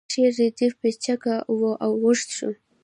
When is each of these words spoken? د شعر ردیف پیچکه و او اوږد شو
د 0.07 0.11
شعر 0.13 0.33
ردیف 0.43 0.73
پیچکه 0.81 1.35
و 1.57 1.61
او 1.85 1.91
اوږد 2.03 2.29
شو 2.37 2.49